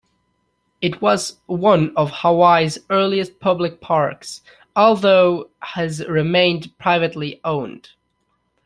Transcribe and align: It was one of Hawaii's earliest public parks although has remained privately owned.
It 0.81 0.99
was 0.99 1.37
one 1.45 1.95
of 1.95 2.09
Hawaii's 2.11 2.79
earliest 2.89 3.39
public 3.39 3.81
parks 3.81 4.41
although 4.75 5.51
has 5.59 6.03
remained 6.07 6.75
privately 6.79 7.39
owned. 7.43 7.91